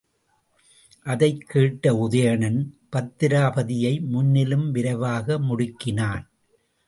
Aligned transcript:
அதைக் 1.05 1.43
கேட்ட 1.47 1.93
உதயணன் 1.93 2.59
பத்திராபதியை 2.91 4.01
முன்னிலும் 4.05 4.71
விரைவாக 4.71 5.39
முடுக்கினான். 5.39 6.23